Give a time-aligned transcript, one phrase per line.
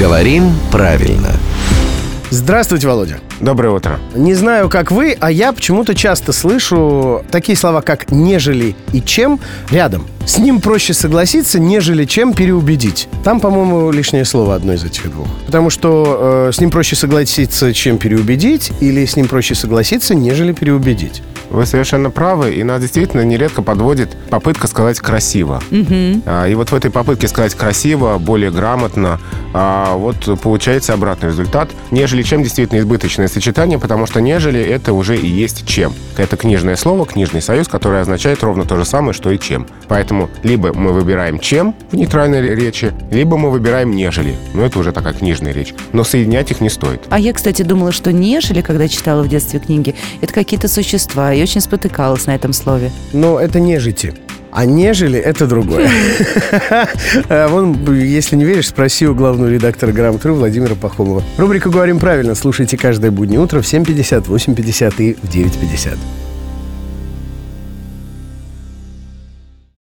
[0.00, 1.28] Говорим правильно.
[2.30, 3.20] Здравствуйте, Володя.
[3.38, 3.98] Доброе утро.
[4.14, 9.40] Не знаю, как вы, а я почему-то часто слышу такие слова, как «нежели» и «чем»
[9.70, 10.06] рядом.
[10.24, 13.08] С ним проще согласиться, нежели чем переубедить.
[13.24, 15.26] Там, по-моему, лишнее слово одно из этих двух.
[15.44, 20.52] Потому что э, с ним проще согласиться, чем переубедить, или с ним проще согласиться, нежели
[20.52, 21.22] переубедить.
[21.50, 25.60] Вы совершенно правы, и нас действительно нередко подводит попытка сказать красиво.
[26.24, 29.18] А, И вот в этой попытке сказать красиво, более грамотно,
[29.52, 31.70] а, вот получается обратный результат.
[31.90, 35.92] Нежели чем действительно избыточное сочетание, потому что нежели это уже и есть чем.
[36.16, 39.66] Это книжное слово, книжный союз, которое означает ровно то же самое, что и чем.
[39.88, 44.36] Поэтому либо мы выбираем чем в нейтральной речи, либо мы выбираем нежели.
[44.54, 45.74] Но это уже такая книжная речь.
[45.92, 47.02] Но соединять их не стоит.
[47.10, 51.32] А я, кстати, думала, что нежели, когда читала в детстве книги, это какие-то существа.
[51.32, 52.90] И очень спотыкалась на этом слове.
[53.12, 54.14] Но это нежити.
[54.52, 55.88] А нежели это другое.
[57.28, 61.22] А Вон, если не веришь, спроси у главного редактора «Грамотру» Владимира Пахомова.
[61.38, 65.98] Рубрика «Говорим правильно» слушайте каждое буднее утро в 7.50, 8.50 и в 9.50.